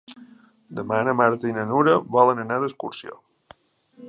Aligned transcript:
Demà 0.79 1.01
na 1.07 1.13
Marta 1.19 1.51
i 1.51 1.55
na 1.59 1.67
Nura 1.73 1.95
volen 2.17 2.45
anar 2.47 2.61
d'excursió. 2.65 3.21